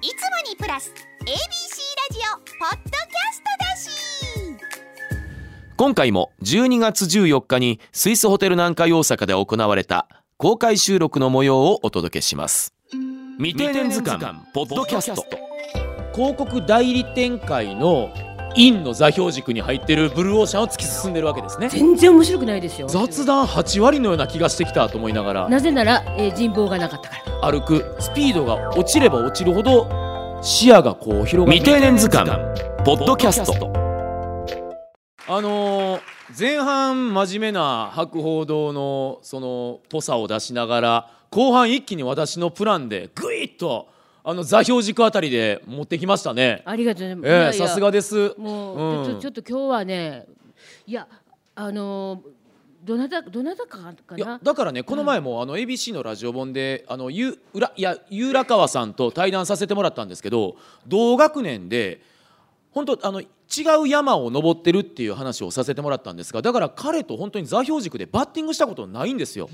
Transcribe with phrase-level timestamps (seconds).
[0.00, 0.92] いつもにプラス
[1.22, 1.34] ABC ラ
[2.12, 3.90] ジオポッドキャストだし。
[5.76, 10.06] 今回も12月14日にスイスホテル南海大阪で行われた
[10.36, 12.74] 公開収録の模様をお届けします。
[13.38, 15.24] 未定年図鑑ポッドキャスト。
[16.14, 18.10] 広告代理店会の
[18.58, 21.68] インの座標軸に入ってるブルーオーシャンを突き進んでるわけですね。
[21.68, 22.88] 全然面白くないですよ。
[22.88, 25.48] 雑談8割のような気がしてきたと思いながら。
[25.48, 27.52] なぜなら、えー人望がなかったから。
[27.52, 29.86] 歩くスピードが落ちれば落ちるほど
[30.42, 31.52] 視野がこう広がる。
[31.52, 32.30] 未定年図鑑。
[32.84, 33.72] ポッドキャスト。
[35.28, 36.00] あのー
[36.36, 43.88] 前半真面目な博報堂のそのぽさを出しながら後半一気に私のプランでグイッと
[44.28, 46.60] あの座標軸あたりで持ってきましたね。
[46.66, 48.34] ありがとうございます、さすがです。
[48.36, 50.26] もう、うんちょっと今日はね
[50.86, 51.08] いや
[51.54, 52.38] あのー
[52.84, 60.56] どなたどなたかかいやなだからねこの前もあの ABC のラジオ本であのゆ裏いやゆ浦川さんと対談させてもらったんですけど
[60.86, 62.00] 同学年で
[62.70, 63.26] 本当あの違
[63.82, 69.50] う山を登ってるっていう話をさせてもらったんですがだから彼と本当に座標軸でバッティングしたことないんですよ。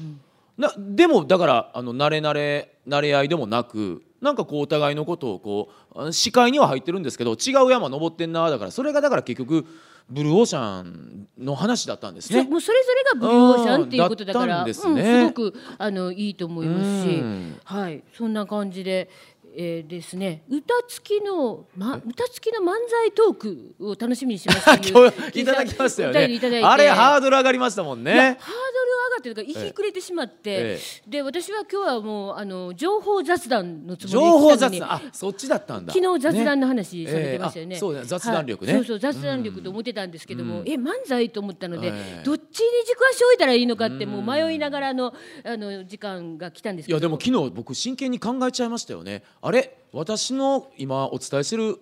[0.58, 9.66] なでもだからあの慣れ慣れ慣れ合いでもなくなんかこうお互いのことをこう視界には入ってるんですけど違う山登ってんなだからそれがだから結局
[10.08, 12.42] ブルーオーシャンの話だったんですね。
[12.42, 14.68] そもうそれぞれがブルーオーシャンっていうことだから、ね。
[14.68, 19.10] うんすごくあのいいと思いますしうん、はい、そんな感じで。
[19.56, 26.40] えーですね、歌付きの、ま、歌付きの漫才トークを楽しみにします今日いただきましたよね。
[26.64, 28.36] あれハードル上がりましたもんね。
[28.40, 28.73] ハー
[29.14, 34.92] がってるから息くれてしまって、えで私は今日はもうあの情報雑談のつもりで情報雑談？
[34.92, 35.92] あそっちだったんだ。
[35.92, 37.74] 昨日雑談ねの話されてましたよね。
[37.74, 37.78] ええ。
[37.78, 38.74] あそうだ雑談力ね。
[38.74, 40.68] はいそうそう雑談力と思ってたんですけども、うん。
[40.68, 46.96] え漫才と思ったので、ええどっちに軸足を置いたらいいのかってもう迷いながらのあの時間が来たんですけど。
[46.96, 49.22] いやでも昨日僕真剣に考えちゃいましたよね。
[49.40, 49.78] あれ？
[49.92, 51.78] 私の今お伝えしてる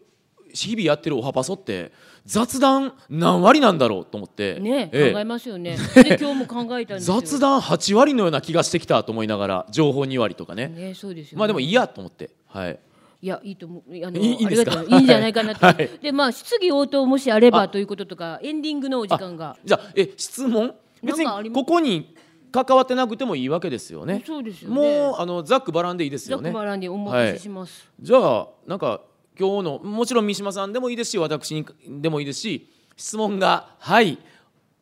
[0.55, 1.93] 日々やってるおはパソって
[2.25, 5.77] 雑談何割なんだろうと思ってね、ええ考えますよね。
[5.95, 7.21] で 今日も考えたんですよ。
[7.21, 11.39] 雑談8割のような気がしてきたと思いながら情報2割とかねねそうですよ、ね。
[11.41, 12.79] まあでもいいやと思ってはい
[13.23, 14.83] いやいいと思うあのいいですか？
[14.83, 15.65] いいんじゃないかなと。
[15.67, 19.57] はいでまあ質疑応答もしあればあということとかエンディングのお時間が。
[19.65, 20.75] じゃあえ質問？
[21.03, 22.15] 別にここに
[22.53, 24.75] 関わってなくてもいいわけですよねそうですよね。
[24.77, 27.91] もうあのざっくばらんでいいですよねザックバランにお任せします。
[28.01, 29.01] じゃあなんか
[29.39, 34.19] 今日のもちろん三島さんでもいいですし私にでもいいですし質問がはい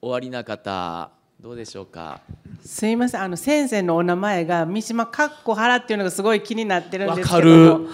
[0.03, 2.21] 終わりな方どうでしょうか？
[2.63, 7.89] すいませんあの先生のお名前が三島かっこはらっていうのがすごい気になってるんですけどわかも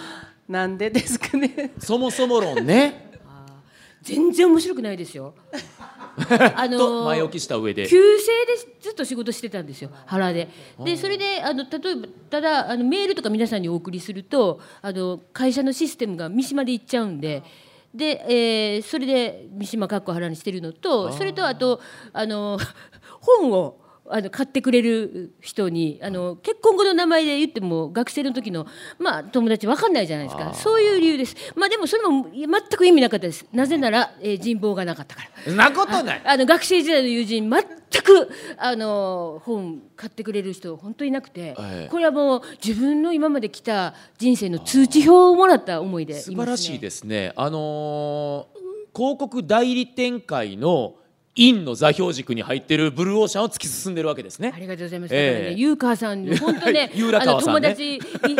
[0.48, 1.72] なんでですかね。
[1.78, 3.05] そもそも論ね
[4.06, 5.34] 全然面白くないですよ。
[6.54, 10.48] あのと前置きした上で旧姓でずっと仕事してたんですよ原で。
[10.82, 17.42] でそれであの例えばただあのメールとか皆さんにお送りするとあの会社のシステムが三島で行っちゃうんで。
[17.94, 21.80] で、えーそれで三島かっこ原にしてるのとそれとあと
[22.12, 22.58] あの
[23.20, 23.78] 本を
[24.10, 28.66] あの買ってくれる人にあの結婚後の名前で言っても学生の時の、
[28.98, 30.54] まあ、友達分かんないじゃないですか。
[30.54, 33.46] そういう理由です、まあ、でもそれも全く意味なかったです。
[33.52, 35.52] なぜなら、えー人望がなかったから。
[35.52, 36.22] なことない。
[36.24, 41.88] あの学生時代の友人全くあの本買ってくれる人本当いなくて、ええ。
[41.90, 47.32] これはもう自分の今まで来た人生の通知表をもらった思いで素晴らしいすですね。
[47.36, 48.56] あのー
[48.96, 50.94] 広告代理店会の
[51.38, 54.52] インの座標軸に入ってるブルーオーシャンを突き進んでるわけですね。
[54.56, 55.14] ありがとうございます。
[55.14, 57.68] ええだからね、ゆうかわさん、 本当ね、ゆうらかわさんね。
[57.68, 57.94] あの友達、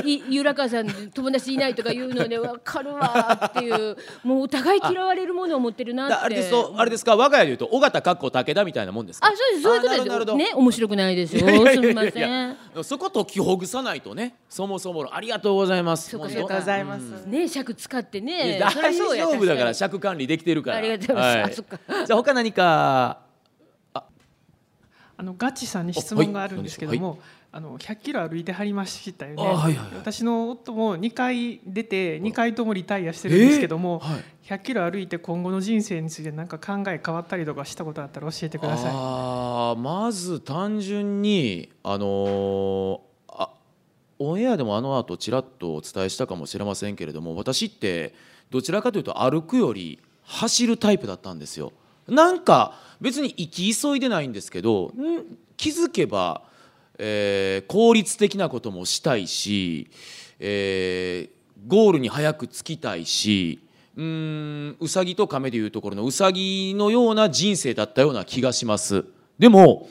[0.09, 6.15] い いゆうらかわさん、友達いないとか言うので、わかるわっていう、 もうお互い嫌われるものを持ってるなって。
[6.15, 9.27] だあれですとあれですか我が家で言うと尾形かっこ武田みたいなもんですか？
[9.27, 11.41] あ、そうです、そういうことですね、面白くないですよ。
[11.41, 12.57] すみません。
[12.83, 16.17] そこ解きほぐさないとねそもそものありがとうございます。
[16.17, 18.59] ありがとうございます、ね、尺使ってね。
[18.59, 20.77] 大丈夫だから尺管理できてるから。
[20.79, 21.53] ありがとうございます。
[21.53, 21.79] あそっか。
[22.07, 22.86] じゃあ他何か
[25.19, 27.19] あのガッチさんに質問があるんですけども、はい
[27.53, 29.43] あの100キロ歩いてはりましたよね。
[29.43, 34.13] あはいはいはい私の夫も2回出て2回ともリタイアしてるんですけども、えー？
[34.13, 34.25] はい
[34.61, 38.91] 100キロ歩いて今後の人生について何か考え変わったりとかしたことあったら教えてください。
[38.93, 43.51] あーまず単純にあのーあ
[44.19, 48.15] オンエアでもあの後ちらっとお伝えしたかもしれませんけれども私って
[48.51, 51.73] どちらかというと歩くより走るタイプだったんですよ。
[52.09, 54.93] なんか別に行き急いでないんですけど
[55.57, 56.43] 気づけば、
[56.99, 59.91] えー効率的なこともしたいし、
[60.39, 61.37] えー
[61.67, 63.59] ゴールに早く着きたいし
[63.97, 69.05] うんうさぎと亀でいうところのうさぎのような人生だったような気がします。
[69.39, 69.89] でも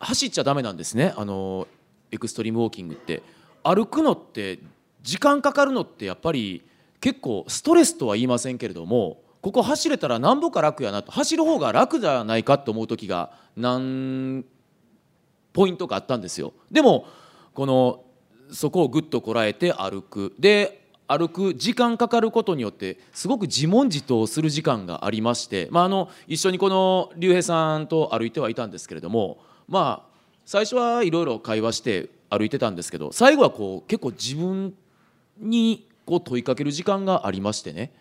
[0.00, 1.14] 走っちゃダメなんですね。
[1.16, 1.66] あの
[2.10, 3.22] エクストリームウォーキングって。
[3.62, 4.58] 歩くのって
[5.02, 6.62] 時間かかるのってやっぱり
[7.00, 11.12] 結構ストレスとは言いませんけれどもここ走れたらなんぼか楽やなと。
[11.12, 14.44] 走る方が楽じゃないかと思う時が何
[15.52, 16.52] ポイントかあったんですよ。
[16.70, 17.06] でも
[17.54, 18.04] この
[18.52, 20.34] そこをぐっとこらえて歩く。
[20.38, 30.10] で歩く時間かかることによってすごく自問自答する時間がありまして、まあ、あの一緒にこの竜兵さんと歩いてはいたんですけれどもまあ
[30.46, 34.72] 最初はいろいろ会話して歩いてたんですけど最後はこう結構自分
[35.36, 37.92] にこう問いかける時間がありましてね。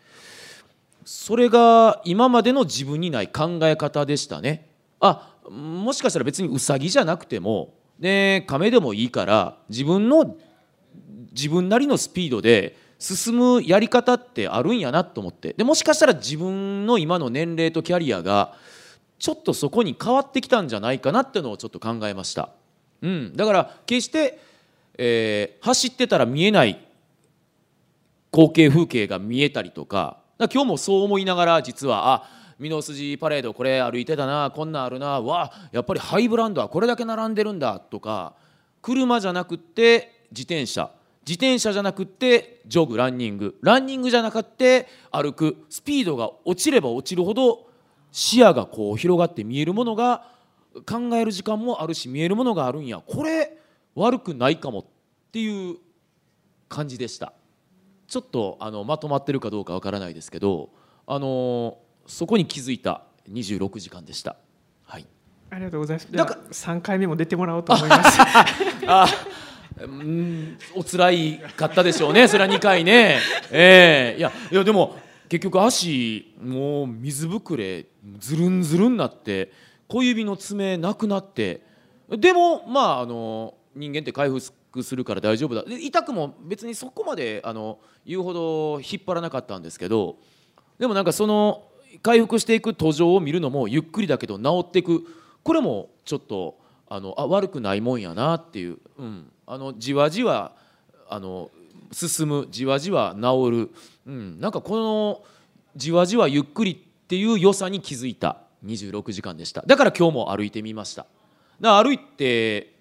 [1.06, 4.70] それが今までの自分にない考え方でしたね。
[5.00, 10.36] あもしかしたら別にウサギじゃなくても、ね、亀でもいいから自分の
[11.32, 15.54] 自分なりのスピードで進むやり方ってあるんやなと思って。
[15.54, 18.56] でもしかしたら自分の今の年齢とキャリアが
[19.20, 22.50] ちょっとそこに変わってきたんじゃないかなっていうのをちょっと考えました、
[23.02, 24.40] うん、だから決して、
[24.98, 26.86] えー走ってたら見えない
[28.32, 32.30] 光景風景が見えたりとか今日もそう思いながら実はあ
[32.62, 38.34] 御堂筋パレードこれ歩いてたなこんなんあるなわやっぱりハイブランドはこれだけ並んでるんだとか
[38.82, 40.92] 車じゃなくって自転車。
[41.28, 43.56] 自転車じゃなくってジョグランニング。
[43.62, 45.58] ランニングじゃなくって歩く。
[45.70, 47.68] スピードが落ちれば落ちるほど
[48.12, 50.26] 視野がこう広がって見えるものが
[50.88, 53.02] 考える時間もあるし見えるものがあるんや。
[53.06, 53.58] これ
[53.96, 54.86] 悪くないかもっ
[55.32, 55.78] ていう
[56.68, 57.34] 感じでした。
[58.10, 60.72] ちょっとあのまとまってるかどうかわからないですけど、
[61.06, 61.78] あの
[62.08, 64.36] そこに気づいた26時間でした。
[64.84, 65.06] はい。
[65.52, 66.08] ありがとうございます。
[66.12, 68.20] なんかあ三回目も出てもらおうと思います。
[68.88, 69.08] あ、
[69.82, 72.28] うん、お辛いかったでしょうね。
[72.28, 73.20] それは2回ね。
[73.52, 74.98] ええいやいやでも
[75.30, 77.86] 結局足もう水ぶくれ
[78.18, 79.52] ずるんずるんなって
[79.88, 81.62] 小指の爪なくなって
[82.10, 84.30] でもまああの人間って回
[84.84, 85.64] するから大丈夫だ。
[85.64, 90.18] で痛くも別にそこまであの言うほど引っ張らなかったんですけど
[90.78, 91.64] でもなんかその
[92.02, 95.04] 回復していく途上を見るのもゆっくりだけど治っていく。
[95.44, 100.54] これもちょっとあのあ悪くないもんやなっていう、うん、あのじわじわ
[101.10, 101.50] あの
[101.92, 102.48] 進む。
[102.52, 103.70] じわじわ治る、
[104.06, 105.24] うん、なんかこの
[105.76, 108.38] じわじわゆっくりっていう良さに気づいた。
[108.66, 109.64] 26時間でした。
[109.66, 111.06] だから今日も歩いてみました。
[111.62, 112.74] だ歩いて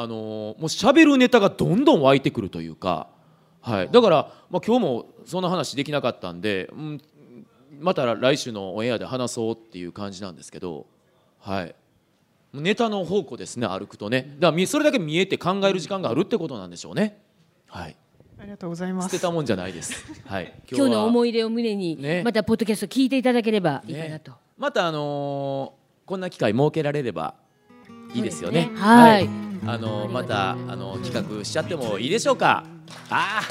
[0.00, 3.08] あのもう喋るネタがどんどん湧いてくるというか、
[3.60, 7.00] はい、だから、まあ、今日もそんな話できなかったんで、うん、
[7.78, 10.86] また来週のオンエアで話そうっていう感じなんですけど、
[11.38, 11.74] はい、
[12.54, 17.22] ネタの宝庫ですね歩くとねだからみそれだけ見えて考える時間があるってことなんでしょうね。
[17.66, 17.96] はい
[18.38, 19.10] ありがとうございます。
[19.10, 20.02] 捨てたもんじゃないです。
[20.24, 20.54] はい。
[20.72, 24.32] 今日のい思い出を胸に、ねまたポッドキャスト聞いていただければいいかなと。
[24.56, 25.80] またあのー
[26.10, 27.34] こんな機会設けられれば
[28.12, 28.64] いいですよね。
[28.64, 32.64] そうですねはいあのーまたあのー企画しちゃってもいいでしょうか。
[33.10, 33.42] ああ、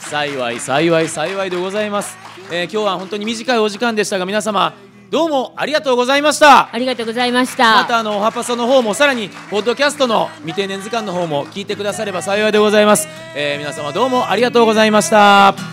[0.00, 2.16] 幸い幸い幸いでございます。
[2.50, 4.72] えー今日は本当に短いお時間でしたが皆様
[5.10, 6.72] どうもありがとうございました。
[6.72, 7.74] ありがとうございました。
[7.76, 13.06] またあのおはパソの方もさらにポッドキャストの未定年図鑑の方も聞いてくだされば幸いでございます。
[13.36, 15.52] えー皆様どうもありがとうございました。
[15.52, 15.64] ござ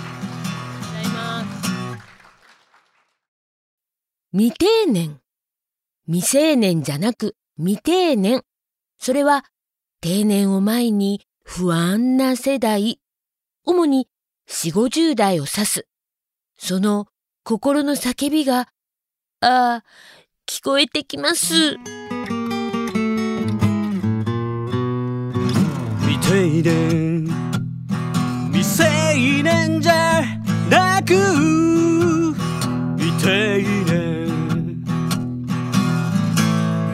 [1.01, 1.45] います
[4.33, 5.19] 未定年。
[6.07, 8.43] 未成年じゃなく未定年。
[9.05, 9.45] それは
[10.01, 12.99] 定年を前に不安な世代、
[13.63, 14.07] 主に
[14.47, 15.87] 四五十代を指す。
[16.57, 17.05] その
[17.43, 18.65] 心の叫びが、あ
[19.41, 19.83] あ、
[20.47, 21.75] 聞こえてきます。
[21.75, 21.83] 未
[26.27, 27.27] 定年
[28.51, 30.23] 未成年じゃ
[30.67, 31.13] なく
[32.97, 34.83] 未定年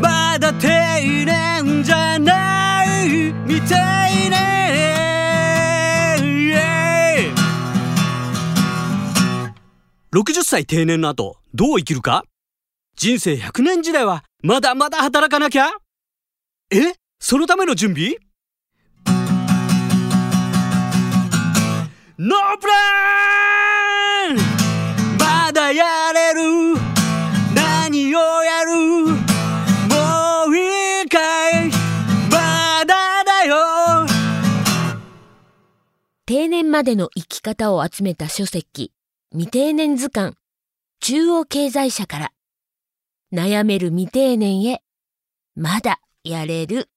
[0.02, 1.51] まだ定年
[3.32, 4.32] ない未定年
[10.14, 12.26] 60歳定年の後どう生きるか？
[12.96, 15.70] 人生100年時代はまだまだ働かなきゃ？
[16.70, 16.96] え？
[17.20, 18.18] そのための準備？
[22.18, 22.74] ノープラ
[23.48, 23.51] ン！
[36.32, 38.94] 定年までの生き方を集めた書籍、
[39.34, 40.38] 未定年図鑑、
[41.02, 42.32] 中央経済社から、
[43.34, 44.82] 悩める未定年へ、
[45.56, 46.88] まだやれる。